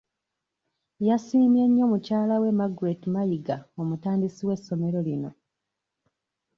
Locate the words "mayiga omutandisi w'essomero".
3.13-4.99